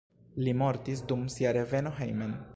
[0.47, 2.39] Li mortis dum sia reveno hejmen.